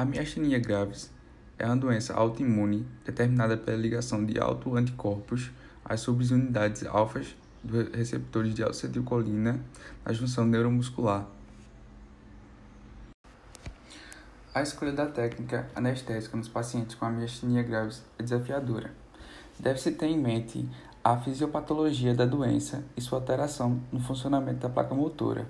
A 0.00 0.04
miastenia 0.06 0.58
graves 0.58 1.10
é 1.58 1.66
uma 1.66 1.76
doença 1.76 2.14
autoimune 2.14 2.88
determinada 3.04 3.54
pela 3.54 3.76
ligação 3.76 4.24
de 4.24 4.40
autoanticorpos 4.40 5.50
às 5.84 6.00
subunidades 6.00 6.86
alfas 6.86 7.36
dos 7.62 7.86
receptores 7.94 8.54
de 8.54 8.64
acetilcolina 8.64 9.60
na 10.02 10.12
junção 10.14 10.46
neuromuscular. 10.46 11.26
A 14.54 14.62
escolha 14.62 14.92
da 14.92 15.04
técnica 15.04 15.68
anestésica 15.76 16.34
nos 16.34 16.48
pacientes 16.48 16.94
com 16.94 17.04
a 17.04 17.10
miastenia 17.10 17.62
graves 17.62 18.02
é 18.18 18.22
desafiadora. 18.22 18.94
Deve-se 19.58 19.90
ter 19.90 20.06
em 20.06 20.18
mente 20.18 20.66
a 21.04 21.18
fisiopatologia 21.18 22.14
da 22.14 22.24
doença 22.24 22.82
e 22.96 23.02
sua 23.02 23.18
alteração 23.18 23.82
no 23.92 24.00
funcionamento 24.00 24.60
da 24.60 24.70
placa 24.70 24.94
motora 24.94 25.46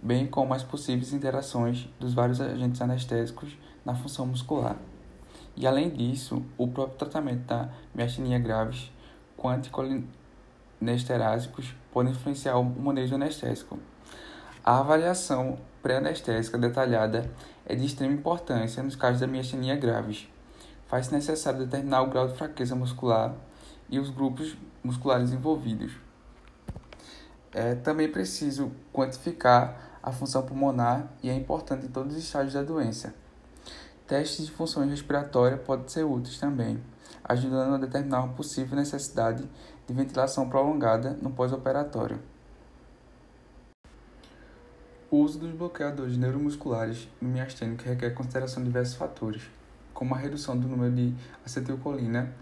bem 0.00 0.26
como 0.26 0.54
as 0.54 0.62
possíveis 0.62 1.12
interações 1.12 1.88
dos 1.98 2.14
vários 2.14 2.40
agentes 2.40 2.80
anestésicos 2.80 3.58
na 3.84 3.94
função 3.94 4.26
muscular. 4.26 4.76
E 5.56 5.66
além 5.66 5.90
disso, 5.90 6.44
o 6.58 6.68
próprio 6.68 6.98
tratamento 6.98 7.46
da 7.46 7.70
miastenia 7.94 8.38
graves 8.38 8.92
com 9.36 9.48
anticolinesterásicos 9.48 11.74
pode 11.90 12.10
influenciar 12.10 12.58
o 12.58 12.64
manejo 12.64 13.14
anestésico. 13.14 13.78
A 14.62 14.80
avaliação 14.80 15.58
pré-anestésica 15.82 16.58
detalhada 16.58 17.30
é 17.64 17.74
de 17.74 17.86
extrema 17.86 18.12
importância 18.12 18.82
nos 18.82 18.96
casos 18.96 19.20
da 19.20 19.26
miastenia 19.26 19.76
graves. 19.76 20.28
Faz-se 20.88 21.14
necessário 21.14 21.60
determinar 21.60 22.02
o 22.02 22.10
grau 22.10 22.28
de 22.28 22.36
fraqueza 22.36 22.74
muscular 22.74 23.34
e 23.88 23.98
os 23.98 24.10
grupos 24.10 24.58
musculares 24.82 25.32
envolvidos. 25.32 25.92
É 27.52 27.76
também 27.76 28.10
preciso 28.10 28.72
quantificar 28.92 29.85
a 30.06 30.12
função 30.12 30.40
pulmonar 30.42 31.08
e 31.20 31.28
é 31.28 31.34
importante 31.34 31.84
em 31.84 31.88
todos 31.88 32.14
os 32.14 32.22
estágios 32.22 32.54
da 32.54 32.62
doença. 32.62 33.12
Testes 34.06 34.46
de 34.46 34.52
funções 34.52 34.88
respiratórias 34.88 35.60
podem 35.62 35.88
ser 35.88 36.04
úteis 36.04 36.38
também, 36.38 36.80
ajudando 37.24 37.74
a 37.74 37.78
determinar 37.78 38.20
uma 38.20 38.32
possível 38.32 38.76
necessidade 38.76 39.42
de 39.84 39.92
ventilação 39.92 40.48
prolongada 40.48 41.18
no 41.20 41.32
pós-operatório. 41.32 42.20
O 45.10 45.16
uso 45.16 45.40
dos 45.40 45.50
bloqueadores 45.50 46.16
neuromusculares 46.16 47.08
no 47.20 47.28
miastênico 47.28 47.82
requer 47.82 48.10
consideração 48.10 48.62
de 48.62 48.68
diversos 48.68 48.94
fatores, 48.94 49.42
como 49.92 50.14
a 50.14 50.18
redução 50.18 50.56
do 50.56 50.68
número 50.68 50.94
de 50.94 51.12
acetilcolina, 51.44 52.32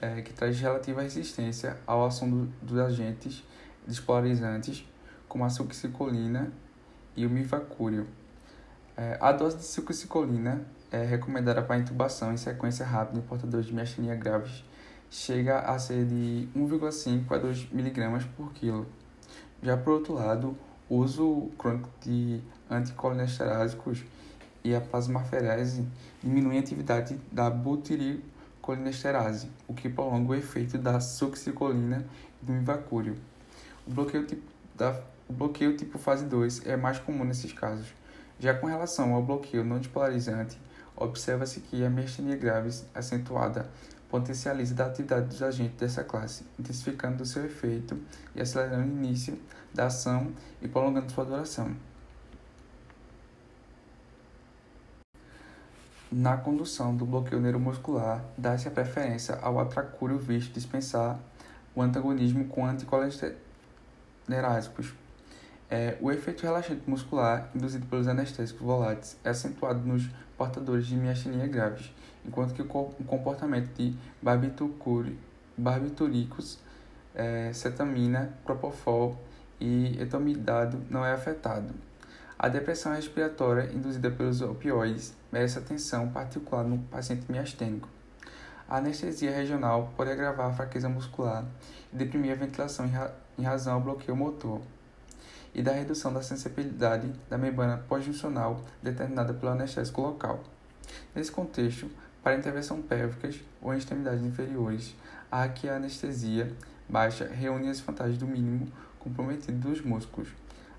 é, 0.00 0.22
que 0.22 0.32
traz 0.32 0.60
relativa 0.60 1.02
resistência 1.02 1.78
à 1.84 2.06
ação 2.06 2.30
do, 2.30 2.46
dos 2.62 2.78
agentes 2.78 3.42
despolarizantes, 3.84 4.86
como 5.28 5.44
a 5.44 5.50
succinilcolina 5.50 6.52
e 7.18 7.26
o 7.26 7.30
mifacúrio. 7.30 8.06
É, 8.96 9.18
a 9.20 9.32
dose 9.32 9.56
de 9.56 9.64
succinilcolina 9.64 10.64
é 10.90 11.04
recomendada 11.04 11.62
para 11.62 11.78
intubação 11.78 12.32
em 12.32 12.36
sequência 12.36 12.86
rápida 12.86 13.18
em 13.18 13.22
portadores 13.22 13.66
de 13.66 13.74
miastenia 13.74 14.14
graves 14.14 14.64
chega 15.10 15.60
a 15.60 15.78
ser 15.78 16.04
de 16.04 16.48
1,5 16.56 17.32
a 17.32 17.38
2 17.38 17.68
mg 17.72 18.26
por 18.36 18.52
quilo. 18.52 18.86
Já 19.62 19.76
por 19.76 19.94
outro 19.94 20.14
lado, 20.14 20.56
o 20.88 20.96
uso 20.96 21.50
crônico 21.58 21.88
de 22.00 22.40
anticolinesterásicos 22.70 24.04
e 24.62 24.74
a 24.74 24.80
plasmaferese 24.80 25.86
diminuem 26.22 26.58
a 26.58 26.60
atividade 26.60 27.18
da 27.32 27.48
butiricolinesterase, 27.48 29.48
o 29.66 29.74
que 29.74 29.88
prolonga 29.88 30.32
o 30.32 30.34
efeito 30.34 30.78
da 30.78 31.00
succinilcolina 31.00 32.04
e 32.42 32.46
do 32.46 32.52
mivacúrio. 32.52 33.16
O 33.86 33.90
bloqueio 33.90 34.26
tipo 34.26 34.57
da 34.78 34.94
o 35.28 35.32
bloqueio 35.32 35.76
tipo 35.76 35.98
fase 35.98 36.24
2 36.24 36.66
é 36.66 36.74
mais 36.74 36.98
comum 36.98 37.22
nesses 37.22 37.52
casos. 37.52 37.92
Já 38.40 38.54
com 38.54 38.66
relação 38.66 39.12
ao 39.12 39.22
bloqueio 39.22 39.62
não 39.62 39.78
despolarizante, 39.78 40.58
observa-se 40.96 41.60
que 41.60 41.84
a 41.84 41.90
miastenia 41.90 42.34
graves 42.34 42.86
acentuada 42.94 43.68
potencializa 44.08 44.82
a 44.82 44.86
atividade 44.86 45.26
dos 45.26 45.42
agentes 45.42 45.76
dessa 45.76 46.02
classe, 46.02 46.46
intensificando 46.58 47.26
seu 47.26 47.44
efeito 47.44 48.00
e 48.34 48.40
acelerando 48.40 48.86
o 48.86 48.96
início 48.96 49.38
da 49.74 49.86
ação 49.86 50.32
e 50.62 50.68
prolongando 50.68 51.12
sua 51.12 51.26
duração. 51.26 51.76
Na 56.10 56.38
condução 56.38 56.96
do 56.96 57.04
bloqueio 57.04 57.38
neuromuscular, 57.38 58.24
dá-se 58.38 58.66
a 58.66 58.70
preferência 58.70 59.38
ao 59.42 59.60
atracúrio 59.60 60.18
visto 60.18 60.54
dispensar 60.54 61.20
o 61.74 61.82
antagonismo 61.82 62.46
com 62.46 62.66
anticolesterásicos, 64.28 64.94
é, 65.70 65.96
o 66.00 66.10
efeito 66.10 66.42
relaxante 66.42 66.82
muscular 66.86 67.50
induzido 67.54 67.86
pelos 67.86 68.08
anestésicos 68.08 68.62
voláteis 68.62 69.18
é 69.24 69.30
acentuado 69.30 69.80
nos 69.86 70.08
portadores 70.36 70.86
de 70.86 70.96
miastenia 70.96 71.46
graves, 71.46 71.92
enquanto 72.24 72.54
que 72.54 72.62
o 72.62 72.64
comportamento 72.64 73.70
de 73.76 73.94
barbitúricos, 75.58 76.58
é, 77.14 77.52
cetamina, 77.52 78.32
propofol 78.44 79.18
e 79.60 80.00
etomidado 80.00 80.80
não 80.88 81.04
é 81.04 81.12
afetado. 81.12 81.74
A 82.38 82.48
depressão 82.48 82.94
respiratória 82.94 83.72
induzida 83.72 84.10
pelos 84.10 84.40
opioides 84.40 85.14
merece 85.32 85.58
atenção 85.58 86.08
particular 86.10 86.62
no 86.62 86.78
paciente 86.78 87.30
miastênico. 87.30 87.88
A 88.68 88.76
anestesia 88.76 89.30
regional 89.30 89.92
pode 89.96 90.10
agravar 90.10 90.50
a 90.50 90.52
fraqueza 90.52 90.90
muscular 90.90 91.44
e 91.90 91.96
deprimir 91.96 92.32
a 92.32 92.34
ventilação 92.34 92.84
em, 92.84 92.90
ra 92.90 93.10
em 93.38 93.42
razão 93.42 93.74
ao 93.74 93.80
bloqueio 93.80 94.14
motor 94.14 94.60
e 95.54 95.62
da 95.62 95.72
redução 95.72 96.12
da 96.12 96.22
sensibilidade 96.22 97.10
da 97.30 97.38
membrana 97.38 97.78
pós-juncional 97.88 98.62
determinada 98.82 99.32
pelo 99.32 99.52
anestésico 99.52 100.02
local. 100.02 100.44
Nesse 101.14 101.32
contexto, 101.32 101.90
para 102.22 102.36
intervenção 102.36 102.82
pélvicas 102.82 103.40
ou 103.62 103.72
em 103.72 103.78
extremidades 103.78 104.22
inferiores, 104.22 104.94
há 105.32 105.48
que 105.48 105.66
a 105.66 105.76
anestesia 105.76 106.52
baixa 106.86 107.26
reúne 107.26 107.70
as 107.70 107.80
vantagens 107.80 108.18
do 108.18 108.26
mínimo 108.26 108.68
comprometido 108.98 109.70
dos 109.70 109.80
músculos, 109.80 110.28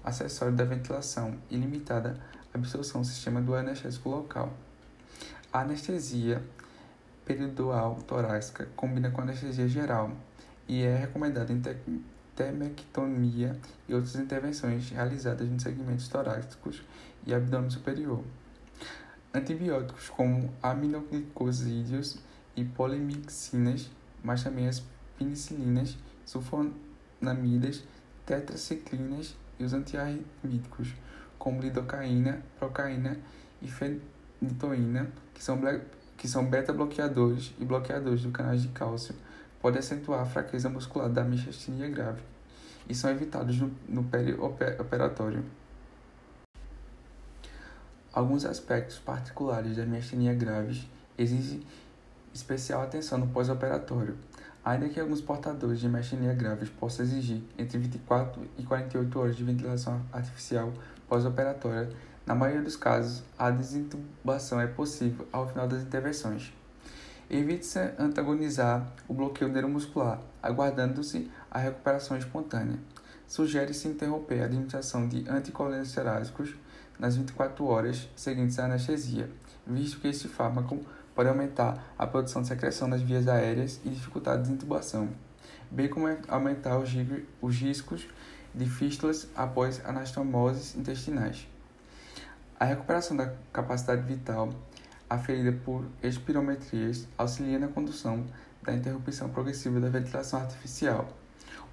acessório 0.04 0.56
da 0.56 0.64
ventilação 0.64 1.34
e 1.50 1.58
limitada 1.58 2.20
absorção 2.54 3.02
do 3.02 3.08
sistema 3.08 3.42
do 3.42 3.56
anestésico 3.56 4.10
local. 4.10 4.54
A 5.52 5.62
anestesia 5.62 6.44
peridual 7.30 7.94
torácica 8.08 8.68
combina 8.76 9.12
com 9.12 9.22
anestesia 9.22 9.68
geral 9.68 10.12
e 10.68 10.82
é 10.82 10.98
recomendada 10.98 11.54
em 11.54 11.62
temectomia 12.36 13.56
e 13.88 13.94
outras 13.94 14.16
intervenções 14.16 14.90
realizadas 14.90 15.48
nos 15.48 15.62
segmentos 15.62 16.08
torácicos 16.08 16.82
e 17.28 17.32
abdômen 17.32 17.70
superior. 17.70 18.24
Antibióticos 19.32 20.10
como 20.10 20.52
aminoglicosídeos 20.64 22.18
e 22.56 22.66
polimixinas, 22.66 23.92
mas 24.24 24.44
também 24.44 24.68
as 24.68 24.82
penicilinas, 25.20 26.00
sulfonamidas, 26.26 27.84
tetraciclinas 28.26 29.36
e 29.60 29.64
os 29.64 29.74
antiarritmíticos, 29.74 30.96
como 31.38 31.62
lidocaína, 31.62 32.42
procaína 32.58 33.20
e 33.62 33.68
fenitoína, 33.68 35.12
que 35.36 35.44
são, 35.44 35.60
que 36.20 36.28
são 36.28 36.46
beta-bloqueadores 36.46 37.54
e 37.58 37.66
bloqueadores 37.66 38.22
do 38.22 38.30
canal 38.30 38.56
de 38.56 38.68
cálcio 38.68 39.16
pode 39.62 39.80
acentuar 39.80 40.22
a 40.22 40.26
fraqueza 40.26 40.70
muscular 40.70 41.10
da 41.10 41.24
miastenia 41.24 41.90
grave 41.90 42.22
e 42.88 42.94
são 42.94 43.10
evitados 43.10 43.58
no, 43.58 43.72
no 43.88 44.04
perioperatório. 44.04 45.46
Alguns 48.12 48.44
aspectos 48.44 49.00
particulares 49.00 49.78
da 49.78 49.86
miastenia 49.86 50.34
graves 50.34 50.86
exigem 51.18 51.64
especial 52.34 52.82
atenção 52.82 53.18
no 53.18 53.28
pós-operatório, 53.28 54.18
ainda 54.64 54.90
que 54.90 55.00
alguns 55.00 55.22
portadores 55.22 55.80
de 55.80 55.88
miastenia 55.88 56.34
graves 56.34 56.70
possam 56.70 57.06
exigir 57.06 57.42
entre 57.58 57.78
24 57.78 58.42
e 58.58 58.64
48 58.64 59.20
horas 59.20 59.38
de 59.38 59.44
ventilação 59.46 60.02
artificial 60.12 60.74
pós-operatória, 61.08 61.90
na 62.26 62.36
maioria 62.36 62.62
dos 62.62 62.76
casos, 62.76 63.24
a 63.38 63.50
desintubação 63.50 64.60
é 64.62 64.68
possível 64.68 65.28
ao 65.32 65.48
final 65.48 65.68
das 65.68 65.82
intervenções. 65.82 66.54
Evite-se 67.30 67.80
antagonizar 68.00 68.92
o 69.08 69.14
bloqueio 69.14 69.52
neuromuscular, 69.52 70.20
aguardando-se 70.42 71.30
a 71.52 71.60
recuperação 71.60 72.18
espontânea. 72.18 72.80
Sugere-se 73.28 73.88
interromper 73.88 74.42
a 74.42 74.46
administração 74.46 75.08
de 75.08 75.30
anticolesterásicos 75.30 76.56
nas 76.98 77.16
24 77.16 77.66
horas 77.66 78.10
seguintes 78.16 78.58
à 78.58 78.66
anestesia, 78.66 79.30
visto 79.66 80.00
que 80.00 80.08
este 80.08 80.28
fármaco 80.28 80.84
pode 81.14 81.30
aumentar 81.30 81.94
a 81.98 82.08
produção 82.08 82.42
de 82.42 82.48
secreção 82.48 82.88
nas 82.88 83.02
vias 83.02 83.28
aéreas 83.28 83.80
e 83.86 83.90
dificultar 83.90 84.34
a 84.34 84.38
desintubação, 84.38 85.10
bem 85.70 85.88
como 85.88 86.08
aumentar 86.28 86.80
os 86.80 87.56
riscos 87.56 88.08
de 88.56 88.66
fístulas 88.68 89.28
após 89.36 89.86
anastomoses 89.86 90.76
intestinais. 90.76 91.48
A 92.60 92.66
recuperação 92.66 93.16
da 93.16 93.34
capacidade 93.54 94.02
vital 94.02 94.50
aferida 95.10 95.58
por 95.64 95.86
espirometrias 96.04 97.08
auxilia 97.18 97.58
na 97.58 97.70
condução 97.70 98.26
da 98.62 98.74
interrupção 98.74 99.30
progressiva 99.30 99.80
da 99.80 99.88
ventilação 99.88 100.42
artificial. 100.42 101.08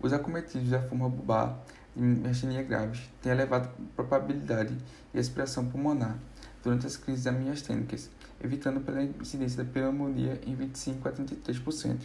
Os 0.00 0.12
acometidos 0.12 0.70
da 0.70 0.80
forma 0.80 1.08
bulbar 1.08 1.58
de 1.96 2.02
miastenia 2.02 2.62
graves 2.62 3.10
têm 3.20 3.32
elevada 3.32 3.68
probabilidade 3.96 4.76
de 5.12 5.18
expiração 5.18 5.66
pulmonar, 5.66 6.16
durante 6.62 6.86
as 6.86 6.96
crises 6.96 7.26
amiastênicas, 7.26 8.08
evitando 8.40 8.80
pela 8.80 9.02
incidência 9.02 9.64
da 9.64 9.68
pneumonia 9.68 10.40
em 10.46 10.54
25 10.54 11.08
a 11.08 11.12
33%. 11.12 11.96